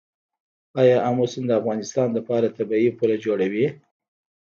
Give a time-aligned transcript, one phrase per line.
[0.81, 2.07] آیا امو سیند د افغانستان
[2.57, 3.65] طبیعي پوله جوړوي؟